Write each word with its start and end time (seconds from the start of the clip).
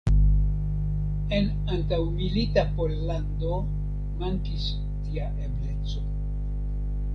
En 1.39 1.49
antaŭmilita 1.75 2.63
Pollando 2.79 3.61
mankis 4.23 4.67
tia 5.05 5.31
ebleco. 5.49 6.05